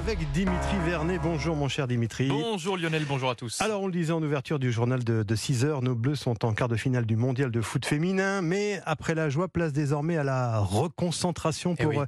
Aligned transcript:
avec 0.00 0.32
Dimitri 0.32 0.78
Vernet. 0.86 1.18
Bonjour 1.22 1.54
mon 1.54 1.68
cher 1.68 1.86
Dimitri. 1.86 2.28
Bonjour 2.28 2.78
Lionel, 2.78 3.04
bonjour 3.06 3.28
à 3.28 3.34
tous. 3.34 3.60
Alors 3.60 3.82
on 3.82 3.86
le 3.86 3.92
disait 3.92 4.14
en 4.14 4.22
ouverture 4.22 4.58
du 4.58 4.72
journal 4.72 5.04
de, 5.04 5.34
6 5.34 5.66
heures, 5.66 5.82
nos 5.82 5.94
Bleus 5.94 6.14
sont 6.14 6.42
en 6.46 6.54
quart 6.54 6.68
de 6.68 6.76
finale 6.76 7.04
du 7.04 7.16
mondial 7.16 7.50
de 7.50 7.60
foot 7.60 7.84
féminin, 7.84 8.40
mais 8.40 8.80
après 8.86 9.14
la 9.14 9.28
joie, 9.28 9.48
place 9.48 9.74
désormais 9.74 10.16
à 10.16 10.24
la 10.24 10.58
reconcentration 10.60 11.74
Eh 11.78 11.82
pour 11.82 11.92
oui. 11.92 11.98
euh, 11.98 12.06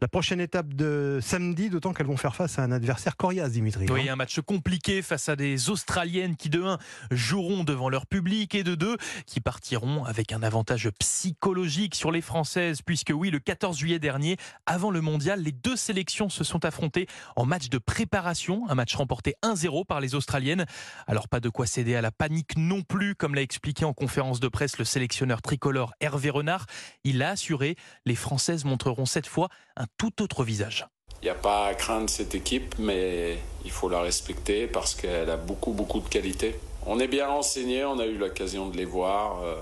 la 0.00 0.08
prochaine 0.08 0.40
étape 0.40 0.74
de 0.74 1.20
samedi, 1.22 1.70
d'autant 1.70 1.92
qu'elles 1.92 2.08
vont 2.08 2.16
faire 2.16 2.34
face 2.34 2.58
à 2.58 2.62
un 2.62 2.72
adversaire 2.72 3.16
coriace, 3.16 3.52
Dimitri. 3.52 3.86
Oui, 3.88 4.08
hein. 4.08 4.14
un 4.14 4.16
match 4.16 4.40
compliqué 4.40 5.00
face 5.00 5.28
à 5.28 5.36
des 5.36 5.70
Australiennes 5.70 6.34
qui 6.34 6.50
de 6.50 6.64
1 6.64 6.78
joueront 7.12 7.62
devant 7.62 7.88
leur 7.88 8.06
public 8.06 8.56
et 8.56 8.64
de 8.64 8.74
2 8.74 8.96
qui 9.26 9.40
partiront 9.40 10.04
avec 10.04 10.32
un 10.32 10.42
avantage 10.42 10.90
psychologique 10.98 11.94
sur 11.94 12.10
les 12.10 12.20
Françaises 12.20 12.82
puisque 12.82 13.12
oui, 13.14 13.30
le 13.30 13.38
14 13.38 13.78
juillet 13.78 14.00
dernier, 14.00 14.38
avant 14.66 14.90
le 14.90 15.00
mondial, 15.00 15.40
les 15.40 15.52
deux 15.52 15.76
sélections 15.76 16.28
se 16.28 16.42
sont 16.42 16.64
affrontées 16.64 17.06
en 17.36 17.44
match 17.44 17.68
de 17.68 17.78
préparation, 17.78 18.68
un 18.68 18.74
match 18.74 18.94
remporté 18.94 19.34
1-0 19.42 19.84
par 19.86 20.00
les 20.00 20.14
Australiennes. 20.14 20.66
Alors 21.06 21.28
pas 21.28 21.40
de 21.40 21.48
quoi 21.48 21.66
céder 21.66 21.94
à 21.96 22.02
la 22.02 22.10
panique 22.10 22.56
non 22.56 22.82
plus, 22.82 23.14
comme 23.14 23.34
l'a 23.34 23.42
expliqué 23.42 23.84
en 23.84 23.92
conférence 23.92 24.40
de 24.40 24.48
presse 24.48 24.78
le 24.78 24.84
sélectionneur 24.84 25.42
tricolore 25.42 25.92
Hervé 26.00 26.30
Renard. 26.30 26.66
Il 27.04 27.22
a 27.22 27.30
assuré, 27.30 27.76
les 28.04 28.14
Françaises 28.14 28.64
montreront 28.64 29.06
cette 29.06 29.26
fois 29.26 29.48
un 29.76 29.86
tout 29.96 30.22
autre 30.22 30.44
visage. 30.44 30.86
Il 31.22 31.24
n'y 31.24 31.30
a 31.30 31.34
pas 31.34 31.66
à 31.66 31.74
craindre 31.74 32.08
cette 32.08 32.34
équipe, 32.34 32.74
mais 32.78 33.38
il 33.64 33.70
faut 33.70 33.88
la 33.88 34.00
respecter 34.00 34.66
parce 34.66 34.94
qu'elle 34.94 35.30
a 35.30 35.36
beaucoup, 35.36 35.72
beaucoup 35.72 36.00
de 36.00 36.08
qualités. 36.08 36.54
On 36.86 37.00
est 37.00 37.08
bien 37.08 37.26
renseigné, 37.26 37.84
on 37.84 37.98
a 37.98 38.06
eu 38.06 38.16
l'occasion 38.16 38.68
de 38.68 38.76
les 38.76 38.84
voir. 38.84 39.42
euh, 39.42 39.56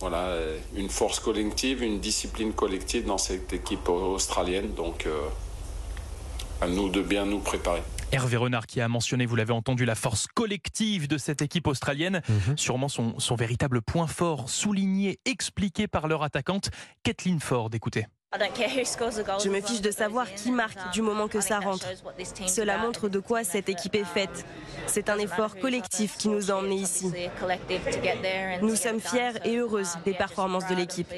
voilà, 0.00 0.34
une 0.74 0.88
force 0.88 1.20
collective, 1.20 1.82
une 1.82 2.00
discipline 2.00 2.54
collective 2.54 3.04
dans 3.04 3.18
cette 3.18 3.52
équipe 3.52 3.88
australienne. 3.88 4.72
Donc, 4.74 5.04
euh, 5.06 5.28
à 6.60 6.68
nous 6.68 6.88
de 6.88 7.02
bien 7.02 7.26
nous 7.26 7.40
préparer. 7.40 7.82
Hervé 8.12 8.36
Renard 8.36 8.66
qui 8.66 8.80
a 8.80 8.88
mentionné, 8.88 9.24
vous 9.24 9.36
l'avez 9.36 9.52
entendu, 9.52 9.84
la 9.84 9.94
force 9.94 10.26
collective 10.26 11.06
de 11.06 11.16
cette 11.16 11.42
équipe 11.42 11.66
australienne. 11.66 12.22
Mhm. 12.28 12.58
Sûrement 12.58 12.88
son, 12.88 13.18
son 13.18 13.36
véritable 13.36 13.82
point 13.82 14.06
fort, 14.06 14.50
souligné, 14.50 15.20
expliqué 15.24 15.86
par 15.86 16.08
leur 16.08 16.22
attaquante, 16.22 16.70
Kathleen 17.04 17.40
Ford. 17.40 17.70
Écoutez. 17.72 18.06
Je 18.32 19.48
me 19.48 19.60
fiche 19.60 19.80
de 19.80 19.90
savoir 19.90 20.32
qui 20.34 20.52
marque 20.52 20.92
du 20.92 21.02
moment 21.02 21.26
que 21.26 21.40
ça 21.40 21.58
rentre. 21.58 21.84
Cela 22.46 22.78
montre 22.78 23.08
de 23.08 23.18
quoi 23.18 23.42
cette 23.42 23.68
équipe 23.68 23.96
est 23.96 24.04
faite. 24.04 24.44
C'est 24.86 25.08
un 25.08 25.18
effort 25.18 25.58
collectif 25.58 26.16
qui 26.16 26.28
nous 26.28 26.52
a 26.52 26.54
emmenés 26.54 26.76
ici. 26.76 27.10
Nous 28.62 28.76
sommes 28.76 29.00
fiers 29.00 29.32
et 29.44 29.56
heureuses 29.56 29.96
des 30.04 30.14
performances 30.14 30.68
de 30.68 30.76
l'équipe. 30.76 31.08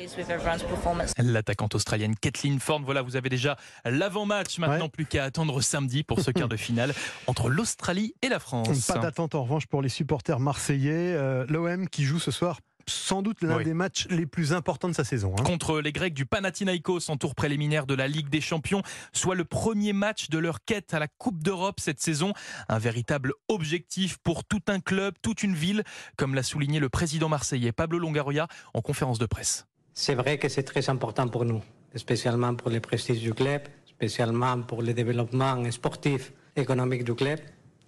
L'attaquante 1.18 1.74
australienne 1.74 2.16
Kathleen 2.16 2.58
Ford. 2.60 2.80
Voilà, 2.82 3.02
vous 3.02 3.16
avez 3.16 3.28
déjà 3.28 3.58
l'avant-match. 3.84 4.58
Maintenant, 4.58 4.84
Ouais. 4.84 4.88
plus 4.90 5.04
qu'à 5.06 5.24
attendre 5.24 5.60
samedi 5.60 6.04
pour 6.04 6.20
ce 6.20 6.30
quart 6.30 6.48
de 6.48 6.56
finale 6.56 6.94
entre 7.26 7.50
l'Australie 7.50 8.14
et 8.22 8.28
la 8.30 8.38
France. 8.38 8.86
Pas 8.86 8.98
d'attente 8.98 9.34
en 9.34 9.42
revanche 9.42 9.66
pour 9.66 9.82
les 9.82 9.88
supporters 9.90 10.40
marseillais. 10.40 11.14
Euh, 11.14 11.44
L'OM 11.48 11.88
qui 11.88 12.04
joue 12.04 12.18
ce 12.18 12.30
soir 12.30 12.58
sans 12.86 13.22
doute 13.22 13.42
l'un 13.42 13.58
Oui. 13.58 13.64
des 13.64 13.74
matchs 13.74 14.06
les 14.10 14.26
plus 14.26 14.52
importants 14.52 14.88
de 14.88 14.94
sa 14.94 15.04
saison. 15.04 15.34
hein. 15.38 15.42
contre 15.42 15.80
les 15.80 15.92
Grecs 15.92 16.14
du 16.14 16.26
Panathinaikos 16.26 17.10
en 17.10 17.16
tour 17.16 17.34
préliminaire 17.34 17.86
de 17.86 17.94
la 17.94 18.08
Ligue 18.08 18.28
des 18.28 18.40
Champions, 18.40 18.82
soit 19.12 19.34
le 19.34 19.44
premier 19.44 19.92
match 19.92 20.28
de 20.30 20.38
leur 20.38 20.64
quête 20.64 20.94
à 20.94 20.98
la 20.98 21.08
Coupe 21.08 21.42
d'Europe 21.42 21.80
cette 21.80 22.00
saison. 22.00 22.32
Un 22.68 22.78
véritable 22.78 23.32
objectif 23.48 24.18
pour 24.18 24.44
tout 24.44 24.60
un 24.68 24.80
club, 24.80 25.14
toute 25.22 25.42
une 25.42 25.54
ville, 25.54 25.84
comme 26.16 26.34
l'a 26.34 26.42
souligné 26.42 26.80
le 26.80 26.88
président 26.88 27.28
marseillais 27.28 27.72
Pablo 27.72 27.98
Longaroya 27.98 28.48
en 28.74 28.80
conférence 28.82 29.18
de 29.18 29.26
presse. 29.26 29.66
C'est 29.94 30.14
vrai 30.14 30.38
que 30.38 30.48
c'est 30.48 30.62
très 30.62 30.88
important 30.90 31.28
pour 31.28 31.44
nous, 31.44 31.62
spécialement 31.96 32.54
pour 32.54 32.70
le 32.70 32.80
prestige 32.80 33.20
du 33.20 33.34
club, 33.34 33.62
spécialement 33.86 34.60
pour 34.62 34.82
le 34.82 34.94
développement 34.94 35.70
sportif, 35.70 36.32
économique 36.56 37.04
du 37.04 37.14
club. 37.14 37.38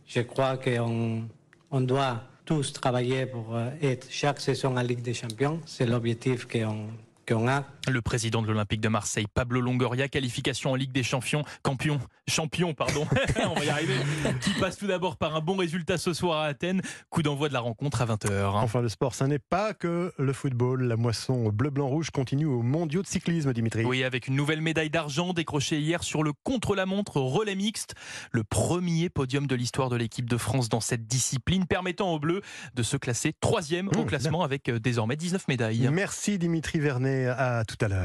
Je 0.06 0.20
crois 0.20 0.58
qu'on 0.58 1.26
on 1.70 1.80
doit 1.80 2.22
tous 2.44 2.72
travailler 2.72 3.26
pour 3.26 3.54
euh, 3.54 3.70
être 3.82 4.06
chaque 4.10 4.40
saison 4.40 4.76
en 4.76 4.82
Ligue 4.82 5.02
des 5.02 5.14
Champions. 5.14 5.60
C'est 5.66 5.86
l'objectif 5.86 6.46
qu'on. 6.46 6.88
Le 7.28 8.00
président 8.00 8.40
de 8.40 8.46
l'Olympique 8.46 8.80
de 8.80 8.88
Marseille, 8.88 9.26
Pablo 9.32 9.60
Longoria, 9.60 10.08
qualification 10.08 10.70
en 10.72 10.74
Ligue 10.74 10.92
des 10.92 11.02
Champions, 11.02 11.44
campion, 11.62 11.98
champion, 12.28 12.72
pardon, 12.72 13.06
on 13.44 13.54
va 13.54 13.64
y 13.64 13.68
arriver, 13.68 13.94
qui 14.40 14.50
passe 14.54 14.78
tout 14.78 14.86
d'abord 14.86 15.16
par 15.16 15.34
un 15.34 15.40
bon 15.40 15.56
résultat 15.56 15.98
ce 15.98 16.12
soir 16.12 16.40
à 16.40 16.44
Athènes. 16.46 16.80
Coup 17.10 17.22
d'envoi 17.22 17.48
de 17.48 17.54
la 17.54 17.60
rencontre 17.60 18.00
à 18.00 18.06
20h. 18.06 18.44
Enfin, 18.54 18.80
le 18.80 18.88
sport, 18.88 19.14
ça 19.14 19.26
n'est 19.26 19.38
pas 19.38 19.74
que 19.74 20.12
le 20.16 20.32
football. 20.32 20.84
La 20.84 20.96
moisson 20.96 21.50
bleu-blanc-rouge 21.50 22.10
continue 22.10 22.46
aux 22.46 22.62
mondiaux 22.62 23.02
de 23.02 23.06
cyclisme, 23.06 23.52
Dimitri. 23.52 23.84
Oui, 23.84 24.04
avec 24.04 24.28
une 24.28 24.36
nouvelle 24.36 24.60
médaille 24.60 24.90
d'argent 24.90 25.32
décrochée 25.32 25.80
hier 25.80 26.02
sur 26.02 26.22
le 26.22 26.32
contre-la-montre 26.44 27.20
relais 27.20 27.56
mixte. 27.56 27.94
Le 28.30 28.44
premier 28.44 29.08
podium 29.10 29.46
de 29.46 29.54
l'histoire 29.54 29.90
de 29.90 29.96
l'équipe 29.96 30.28
de 30.28 30.36
France 30.36 30.68
dans 30.68 30.80
cette 30.80 31.06
discipline, 31.06 31.66
permettant 31.66 32.12
aux 32.12 32.18
Bleus 32.18 32.42
de 32.74 32.82
se 32.82 32.96
classer 32.96 33.32
troisième 33.40 33.88
au 33.88 34.04
Mmh, 34.04 34.06
classement 34.06 34.42
avec 34.42 34.68
euh, 34.68 34.78
désormais 34.78 35.16
19 35.16 35.48
médailles. 35.48 35.88
Merci 35.92 36.38
Dimitri 36.38 36.78
Vernet. 36.78 37.13
À 37.36 37.64
tout 37.64 37.76
à 37.84 37.88
l'heure. 37.88 38.02